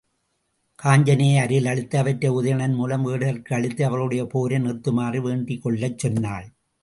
காஞ்சனையை 0.79 1.35
அருகிலழைத்து 1.41 1.95
அவற்றை 1.95 2.29
உதயணன் 2.31 2.73
மூலம் 2.75 3.05
வேடர்கட்கு 3.07 3.53
அளித்து 3.53 3.85
அவர்களுடைய 3.85 4.23
போரை 4.25 4.59
நிறுத்துமாறு 4.59 5.21
வேண்டிக்கொள்ளச் 5.27 5.97
சொன்னாள். 5.97 6.47